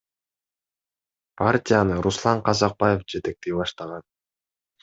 [1.41, 4.07] Партияны Руслан Казакбаев жетектей баштаган.